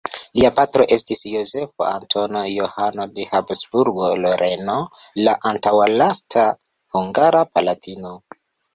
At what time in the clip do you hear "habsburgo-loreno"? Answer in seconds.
3.37-4.81